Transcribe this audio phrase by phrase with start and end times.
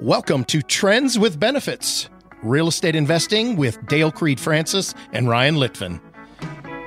[0.00, 2.08] Welcome to Trends with Benefits
[2.44, 6.00] Real Estate Investing with Dale Creed Francis and Ryan Litvin.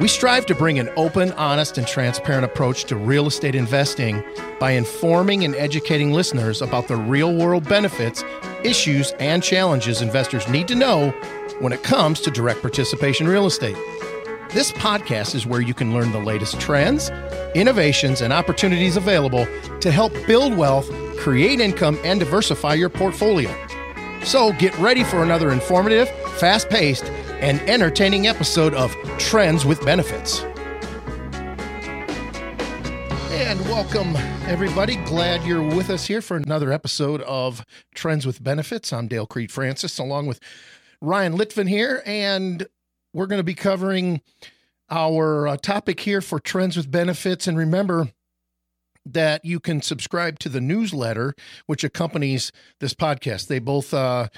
[0.00, 4.24] We strive to bring an open, honest, and transparent approach to real estate investing
[4.58, 8.24] by informing and educating listeners about the real world benefits,
[8.64, 11.10] issues, and challenges investors need to know
[11.60, 13.76] when it comes to direct participation real estate.
[14.50, 17.10] This podcast is where you can learn the latest trends,
[17.54, 19.46] innovations, and opportunities available
[19.78, 23.54] to help build wealth, create income, and diversify your portfolio.
[24.22, 27.04] So get ready for another informative, fast paced,
[27.40, 30.40] and entertaining episode of Trends with Benefits.
[33.30, 34.96] And welcome, everybody.
[34.96, 37.64] Glad you're with us here for another episode of
[37.94, 38.92] Trends with Benefits.
[38.92, 40.40] I'm Dale Creed Francis, along with
[41.00, 42.66] Ryan Litvin here, and
[43.12, 44.22] we're going to be covering
[44.90, 47.46] our uh, topic here for Trends with Benefits.
[47.46, 48.08] And remember,
[49.06, 51.34] that you can subscribe to the newsletter
[51.66, 53.46] which accompanies this podcast.
[53.46, 54.28] They both uh,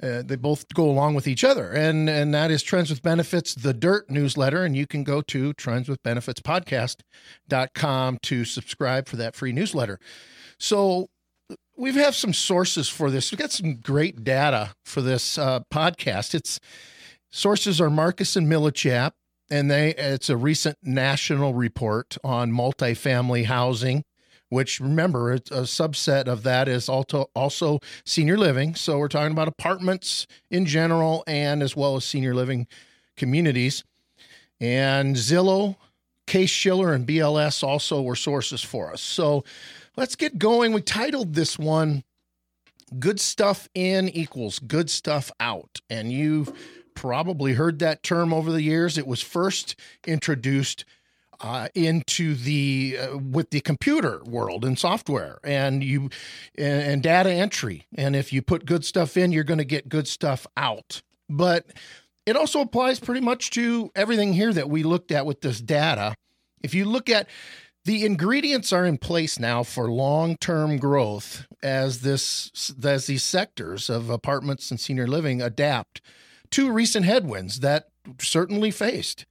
[0.00, 3.54] uh, they both go along with each other, and and that is Trends with Benefits,
[3.54, 9.16] the Dirt newsletter, and you can go to Trends with Benefits podcast.com to subscribe for
[9.16, 9.98] that free newsletter.
[10.58, 11.08] So
[11.76, 13.30] we have some sources for this.
[13.32, 16.34] We've got some great data for this uh, podcast.
[16.34, 16.60] It's
[17.30, 19.12] sources are Marcus and Millichap,
[19.50, 24.04] and they it's a recent national report on multifamily housing
[24.48, 28.74] which remember a subset of that is also also senior living.
[28.74, 32.66] So we're talking about apartments in general and as well as senior living
[33.16, 33.84] communities.
[34.60, 35.76] And Zillow,
[36.26, 39.00] Case Shiller, and BLS also were sources for us.
[39.00, 39.44] So
[39.96, 40.72] let's get going.
[40.72, 42.04] We titled this one
[42.98, 45.80] Good Stuff In Equals Good Stuff Out.
[45.90, 46.52] And you've
[46.94, 48.98] probably heard that term over the years.
[48.98, 49.76] It was first
[50.06, 50.84] introduced
[51.40, 56.10] uh, into the uh, with the computer world and software and you
[56.56, 57.86] and, and data entry.
[57.94, 61.02] And if you put good stuff in you're going to get good stuff out.
[61.28, 61.66] But
[62.26, 66.14] it also applies pretty much to everything here that we looked at with this data.
[66.62, 67.28] If you look at
[67.84, 74.10] the ingredients are in place now for long-term growth as this as these sectors of
[74.10, 76.02] apartments and senior living adapt
[76.50, 77.88] to recent headwinds that
[78.20, 79.24] certainly faced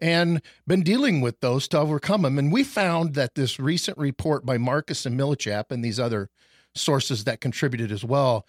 [0.00, 2.38] and been dealing with those to overcome them.
[2.38, 6.28] And we found that this recent report by Marcus and Millichap and these other
[6.74, 8.46] sources that contributed as well,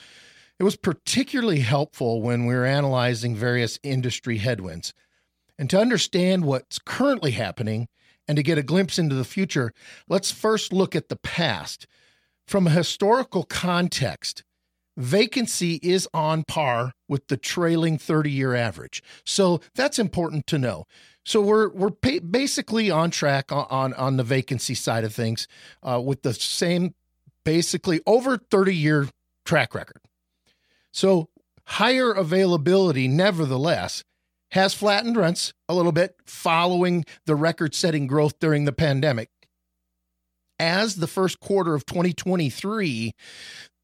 [0.59, 4.93] it was particularly helpful when we were analyzing various industry headwinds.
[5.57, 7.87] And to understand what's currently happening
[8.27, 9.73] and to get a glimpse into the future,
[10.07, 11.87] let's first look at the past.
[12.45, 14.43] From a historical context,
[14.97, 19.01] vacancy is on par with the trailing 30 year average.
[19.25, 20.85] So that's important to know.
[21.25, 25.47] So we're we're basically on track on, on, on the vacancy side of things
[25.84, 26.96] uh, with the same
[27.44, 29.07] basically over 30 year
[29.46, 30.02] track record.
[30.91, 31.29] So
[31.66, 34.03] higher availability, nevertheless,
[34.52, 39.29] has flattened rents a little bit following the record setting growth during the pandemic.
[40.58, 43.13] As the first quarter of 2023,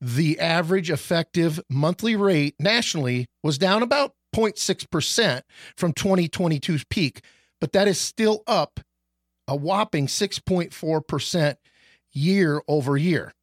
[0.01, 5.41] the average effective monthly rate nationally was down about 0.6%
[5.77, 7.21] from 2022's peak,
[7.61, 8.79] but that is still up
[9.47, 11.55] a whopping 6.4%
[12.11, 13.33] year over year.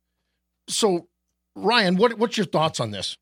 [0.69, 1.08] So,
[1.54, 3.16] Ryan, what, what's your thoughts on this?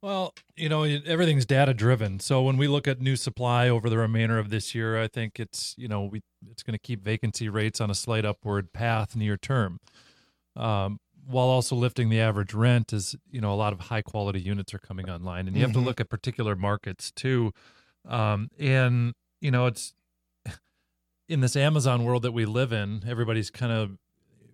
[0.00, 2.20] Well, you know, everything's data driven.
[2.20, 5.40] So when we look at new supply over the remainder of this year, I think
[5.40, 9.16] it's, you know, we it's going to keep vacancy rates on a slight upward path
[9.16, 9.80] near term.
[10.54, 14.40] Um, while also lifting the average rent is you know a lot of high quality
[14.40, 15.80] units are coming online and you have mm-hmm.
[15.80, 17.52] to look at particular markets too
[18.08, 19.94] um, and you know it's
[21.28, 23.98] in this amazon world that we live in everybody's kind of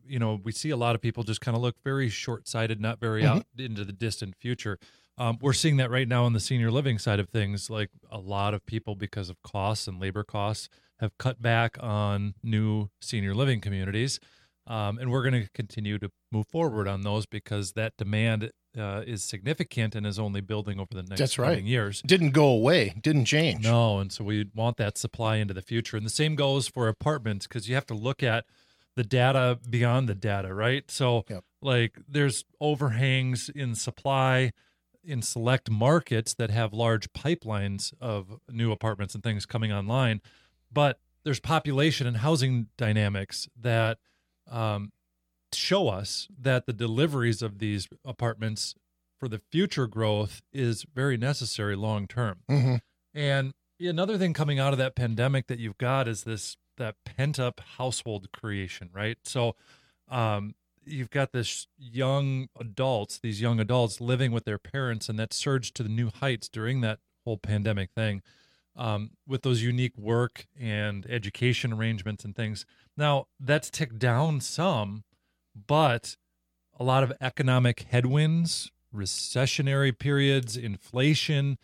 [0.06, 2.98] you know we see a lot of people just kind of look very short-sighted not
[2.98, 3.38] very mm-hmm.
[3.38, 4.78] out into the distant future
[5.16, 8.18] um, we're seeing that right now on the senior living side of things like a
[8.18, 10.68] lot of people because of costs and labor costs
[10.98, 14.18] have cut back on new senior living communities
[14.66, 19.02] um, and we're going to continue to move forward on those because that demand uh,
[19.06, 21.62] is significant and is only building over the next That's right.
[21.62, 22.02] years.
[22.02, 23.64] Didn't go away, didn't change.
[23.64, 25.96] No, and so we want that supply into the future.
[25.96, 28.46] And the same goes for apartments because you have to look at
[28.96, 30.90] the data beyond the data, right?
[30.90, 31.44] So, yep.
[31.60, 34.52] like, there's overhangs in supply
[35.04, 40.22] in select markets that have large pipelines of new apartments and things coming online,
[40.72, 43.98] but there's population and housing dynamics that–
[44.50, 44.92] um,
[45.52, 48.74] show us that the deliveries of these apartments
[49.18, 52.40] for the future growth is very necessary long term.
[52.50, 52.76] Mm-hmm.
[53.14, 57.38] And another thing coming out of that pandemic that you've got is this that pent
[57.38, 59.16] up household creation, right?
[59.22, 59.54] So,
[60.08, 60.54] um,
[60.84, 65.74] you've got this young adults, these young adults living with their parents, and that surged
[65.76, 68.22] to the new heights during that whole pandemic thing,
[68.76, 72.66] um, with those unique work and education arrangements and things.
[72.96, 75.04] Now that's ticked down some,
[75.54, 76.16] but
[76.78, 81.58] a lot of economic headwinds, recessionary periods, inflation.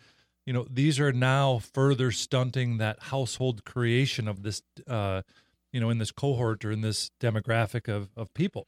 [0.45, 5.21] You know, these are now further stunting that household creation of this, uh,
[5.71, 8.67] you know, in this cohort or in this demographic of of people.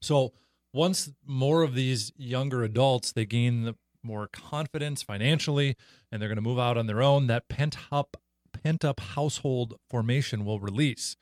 [0.00, 0.32] So
[0.72, 3.74] once more of these younger adults they gain the
[4.08, 5.76] more confidence financially
[6.10, 8.16] and they're going to move out on their own, that pent up
[8.52, 11.16] pent up household formation will release.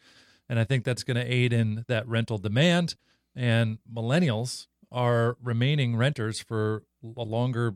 [0.49, 2.95] And I think that's going to aid in that rental demand.
[3.35, 6.85] And millennials are remaining renters for
[7.17, 7.75] a longer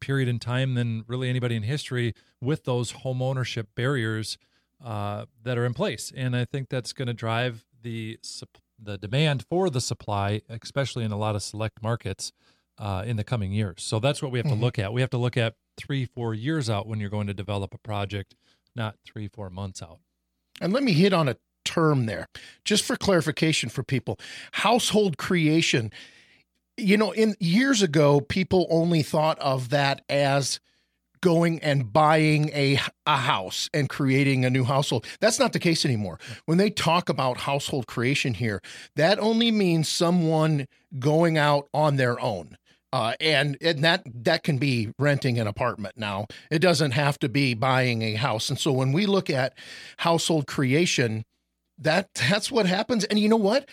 [0.00, 4.38] period in time than really anybody in history with those home ownership barriers
[4.84, 6.12] uh, that are in place.
[6.16, 8.18] And I think that's going to drive the
[8.82, 12.32] the demand for the supply, especially in a lot of select markets,
[12.78, 13.82] uh, in the coming years.
[13.82, 14.56] So that's what we have mm-hmm.
[14.56, 14.92] to look at.
[14.92, 17.78] We have to look at three, four years out when you're going to develop a
[17.78, 18.34] project,
[18.74, 19.98] not three, four months out.
[20.60, 22.28] And let me hit on a term there,
[22.64, 24.18] just for clarification for people.
[24.52, 25.92] Household creation.
[26.76, 30.60] You know, in years ago, people only thought of that as
[31.20, 35.06] going and buying a, a house and creating a new household.
[35.20, 36.18] That's not the case anymore.
[36.44, 38.60] When they talk about household creation here,
[38.96, 40.66] that only means someone
[40.98, 42.58] going out on their own.
[42.94, 46.28] Uh, and and that that can be renting an apartment now.
[46.48, 48.48] It doesn't have to be buying a house.
[48.48, 49.58] And so when we look at
[49.96, 51.24] household creation,
[51.76, 53.02] that that's what happens.
[53.02, 53.68] And you know what?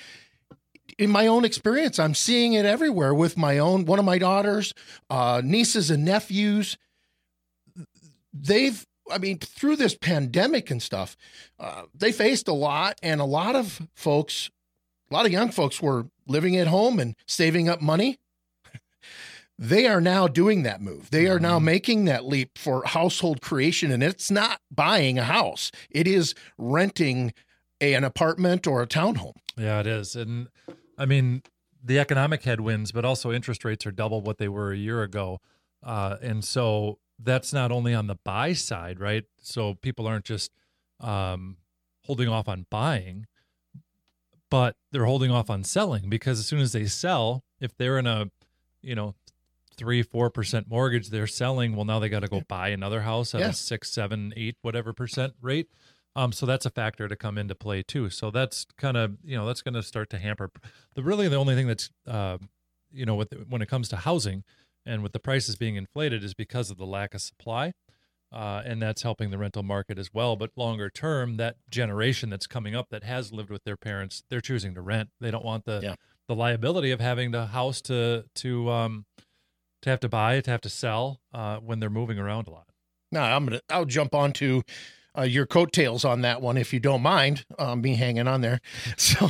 [0.97, 4.73] In my own experience, I'm seeing it everywhere with my own one of my daughters,
[5.11, 6.77] uh, nieces and nephews
[8.33, 11.15] they've I mean, through this pandemic and stuff,
[11.59, 14.49] uh, they faced a lot, and a lot of folks,
[15.11, 18.17] a lot of young folks were living at home and saving up money.
[19.61, 21.11] They are now doing that move.
[21.11, 21.65] They are now mm-hmm.
[21.65, 27.31] making that leap for household creation, and it's not buying a house; it is renting
[27.79, 29.35] a, an apartment or a townhome.
[29.55, 30.47] Yeah, it is, and
[30.97, 31.43] I mean
[31.83, 35.39] the economic headwinds, but also interest rates are double what they were a year ago,
[35.83, 39.25] uh, and so that's not only on the buy side, right?
[39.39, 40.51] So people aren't just
[40.99, 41.57] um,
[42.05, 43.27] holding off on buying,
[44.49, 48.07] but they're holding off on selling because as soon as they sell, if they're in
[48.07, 48.31] a,
[48.81, 49.13] you know,
[49.77, 51.75] three, four percent mortgage, they're selling.
[51.75, 53.49] Well, now they got to go buy another house at yeah.
[53.49, 55.69] a six, seven, eight, whatever percent rate.
[56.15, 58.09] Um, so that's a factor to come into play too.
[58.09, 60.51] So that's kind of you know that's going to start to hamper.
[60.95, 62.37] The really the only thing that's uh,
[62.91, 64.43] you know with when it comes to housing
[64.85, 67.73] and with the prices being inflated is because of the lack of supply.
[68.33, 70.37] Uh, and that's helping the rental market as well.
[70.37, 74.39] But longer term, that generation that's coming up that has lived with their parents, they're
[74.39, 75.09] choosing to rent.
[75.19, 75.95] They don't want the yeah.
[76.29, 79.05] the liability of having the house to to um,
[79.81, 82.67] to have to buy, to have to sell uh, when they're moving around a lot.
[83.11, 84.63] Now I'm gonna I'll jump on to
[85.17, 88.59] uh, your coattails on that one, if you don't mind um, me hanging on there.
[88.97, 89.29] So,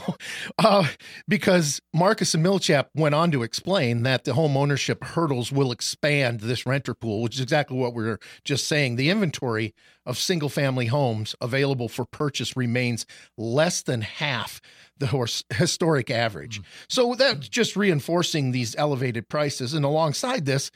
[0.59, 0.87] uh,
[1.27, 6.41] because Marcus and Millichap went on to explain that the home ownership hurdles will expand
[6.41, 8.95] this renter pool, which is exactly what we are just saying.
[8.95, 9.73] The inventory
[10.05, 13.05] of single family homes available for purchase remains
[13.37, 14.61] less than half
[14.97, 16.59] the historic average.
[16.59, 16.85] Mm-hmm.
[16.89, 19.73] So that's just reinforcing these elevated prices.
[19.73, 20.71] And alongside this,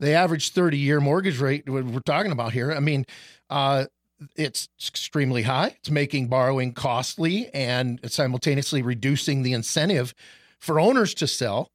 [0.00, 3.04] the average 30 year mortgage rate we're talking about here, I mean,
[3.50, 3.86] uh,
[4.36, 5.76] it's extremely high.
[5.78, 10.14] It's making borrowing costly and simultaneously reducing the incentive
[10.58, 11.70] for owners to sell.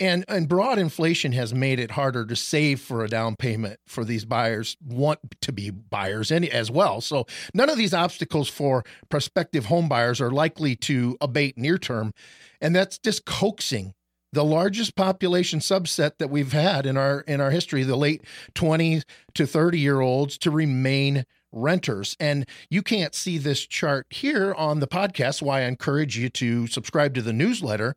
[0.00, 4.04] And, and broad inflation has made it harder to save for a down payment for
[4.04, 7.00] these buyers want to be buyers any, as well.
[7.00, 12.12] So none of these obstacles for prospective home buyers are likely to abate near term.
[12.60, 13.94] And that's just coaxing
[14.32, 18.22] the largest population subset that we've had in our in our history, the late
[18.54, 19.02] 20
[19.34, 22.16] to 30 year olds to remain renters.
[22.20, 26.66] And you can't see this chart here on the podcast, why I encourage you to
[26.66, 27.94] subscribe to the newsletter.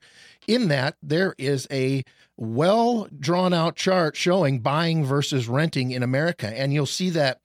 [0.47, 2.03] In that, there is a
[2.37, 6.47] well drawn out chart showing buying versus renting in America.
[6.47, 7.39] And you'll see that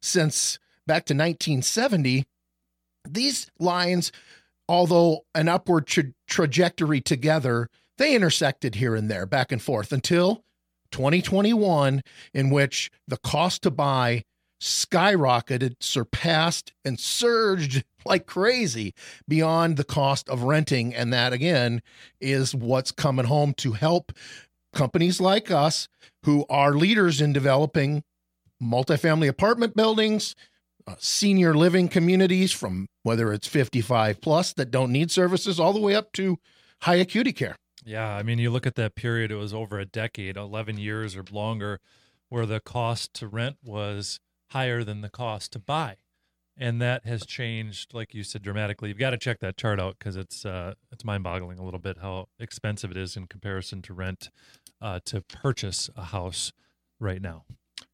[0.00, 2.24] since back to 1970,
[3.08, 4.12] these lines,
[4.68, 10.44] although an upward tra- trajectory together, they intersected here and there, back and forth until
[10.92, 12.02] 2021,
[12.34, 14.22] in which the cost to buy
[14.60, 18.94] skyrocketed, surpassed, and surged like crazy
[19.28, 20.94] beyond the cost of renting.
[20.94, 21.82] And that, again,
[22.20, 24.12] is what's coming home to help
[24.72, 25.88] companies like us
[26.24, 28.04] who are leaders in developing
[28.62, 30.34] multifamily apartment buildings,
[30.86, 35.80] uh, senior living communities from whether it's 55 plus that don't need services all the
[35.80, 36.38] way up to
[36.82, 37.56] high acuity care.
[37.84, 41.14] Yeah, I mean, you look at that period; it was over a decade, eleven years
[41.14, 41.78] or longer,
[42.28, 44.18] where the cost to rent was
[44.50, 45.96] higher than the cost to buy,
[46.56, 48.88] and that has changed, like you said, dramatically.
[48.88, 51.98] You've got to check that chart out because it's uh, it's mind-boggling a little bit
[52.02, 54.30] how expensive it is in comparison to rent
[54.80, 56.52] uh, to purchase a house
[57.00, 57.44] right now.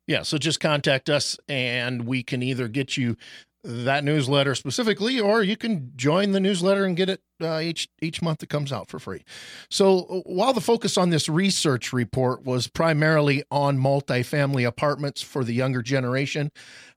[0.06, 3.16] Yeah, so just contact us and we can either get you
[3.64, 8.20] that newsletter specifically, or you can join the newsletter and get it uh, each each
[8.20, 8.42] month.
[8.42, 9.24] It comes out for free.
[9.70, 15.44] So uh, while the focus on this research report was primarily on multifamily apartments for
[15.44, 16.50] the younger generation,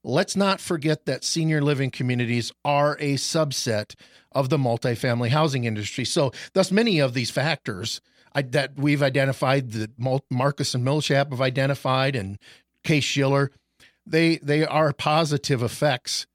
[0.04, 3.94] let's not forget that senior living communities are a subset
[4.32, 6.04] of the multifamily housing industry.
[6.06, 8.02] So thus many of these factors.
[8.38, 9.92] I, that we've identified, that
[10.30, 12.38] Marcus and Millichap have identified, and
[12.84, 13.50] Case Shiller,
[14.06, 16.28] they they are positive effects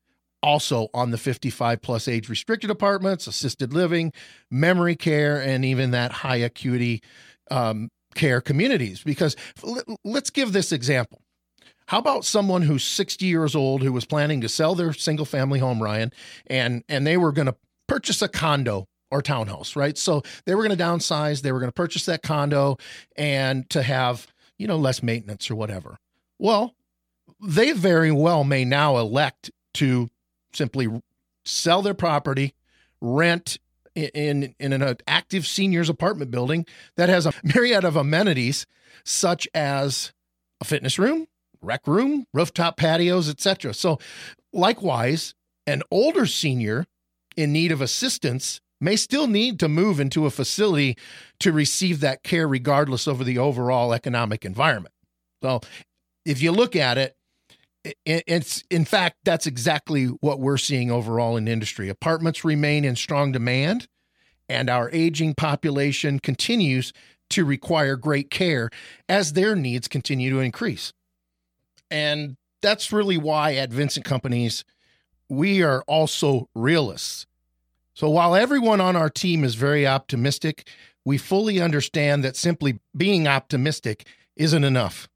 [0.43, 4.13] also on the 55 plus age restricted apartments, assisted living,
[4.51, 7.03] memory care, and even that high acuity
[7.51, 9.03] um, care communities.
[9.03, 9.37] Because
[10.05, 11.21] let's give this example.
[11.87, 15.59] How about someone who's 60 years old who was planning to sell their single family
[15.59, 16.13] home, Ryan,
[16.47, 17.57] and and they were going to
[17.89, 19.99] purchase a condo or townhouse, right?
[19.99, 22.77] So they were going to downsize, they were going to purchase that condo
[23.17, 25.97] and to have, you know, less maintenance or whatever.
[26.39, 26.77] Well,
[27.41, 30.09] they very well may now elect to
[30.53, 30.89] simply
[31.45, 32.55] sell their property,
[33.01, 33.59] rent
[33.95, 36.65] in in an active seniors apartment building
[36.97, 38.67] that has a myriad of amenities
[39.05, 40.13] such as
[40.61, 41.27] a fitness room,
[41.61, 43.75] rec room, rooftop patios, etc.
[43.75, 43.99] So
[44.53, 45.35] likewise,
[45.67, 46.87] an older senior
[47.37, 50.97] in need of assistance may still need to move into a facility
[51.39, 54.95] to receive that care regardless of the overall economic environment.
[55.43, 55.61] So
[56.25, 57.17] if you look at it,
[58.05, 61.89] it's in fact that's exactly what we're seeing overall in industry.
[61.89, 63.89] Apartments remain in strong demand
[64.49, 66.93] and our aging population continues
[67.31, 68.69] to require great care
[69.09, 70.93] as their needs continue to increase.
[71.91, 74.65] And that's really why at vincent companies
[75.29, 77.27] we are also realists.
[77.95, 80.69] So while everyone on our team is very optimistic
[81.05, 84.07] we fully understand that simply being optimistic
[84.37, 85.09] isn't enough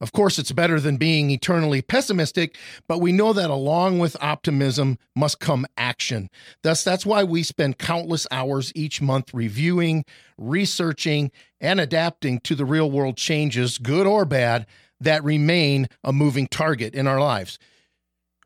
[0.00, 4.98] of course, it's better than being eternally pessimistic, but we know that along with optimism
[5.14, 6.28] must come action.
[6.62, 10.04] Thus, that's why we spend countless hours each month reviewing,
[10.36, 14.66] researching, and adapting to the real world changes, good or bad,
[15.00, 17.58] that remain a moving target in our lives.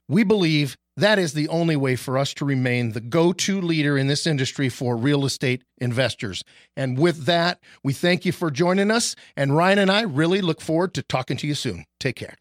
[0.08, 3.96] We believe that is the only way for us to remain the go to leader
[3.96, 6.44] in this industry for real estate investors.
[6.76, 9.16] And with that, we thank you for joining us.
[9.36, 11.84] And Ryan and I really look forward to talking to you soon.
[11.98, 12.36] Take care.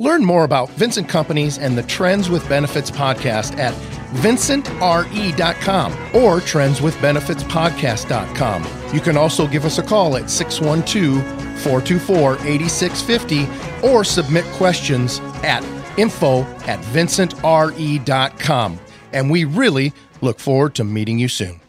[0.00, 3.74] Learn more about Vincent Companies and the Trends with Benefits podcast at
[4.14, 8.94] vincentre.com or trendswithbenefitspodcast.com.
[8.94, 11.20] You can also give us a call at 612
[11.62, 15.64] 424 8650 or submit questions at
[15.98, 18.78] info at vincentre.com.
[19.12, 21.60] And we really look forward to meeting you soon.